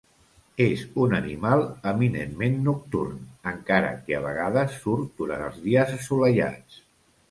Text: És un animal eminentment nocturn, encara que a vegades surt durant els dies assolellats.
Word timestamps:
És 0.63 0.85
un 1.03 1.13
animal 1.17 1.61
eminentment 1.91 2.57
nocturn, 2.69 3.21
encara 3.55 3.95
que 4.09 4.19
a 4.21 4.25
vegades 4.27 4.77
surt 4.83 5.17
durant 5.25 5.49
els 5.53 5.65
dies 5.71 5.99
assolellats. 6.03 6.87